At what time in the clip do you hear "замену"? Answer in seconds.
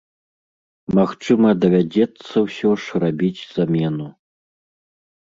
3.55-4.13